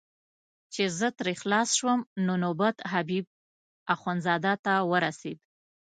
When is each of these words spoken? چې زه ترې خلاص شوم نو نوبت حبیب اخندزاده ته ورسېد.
چې 0.73 0.83
زه 0.99 1.07
ترې 1.17 1.33
خلاص 1.41 1.69
شوم 1.79 1.99
نو 2.25 2.33
نوبت 2.43 2.77
حبیب 2.91 3.25
اخندزاده 3.93 4.53
ته 4.65 4.73
ورسېد. 4.91 5.39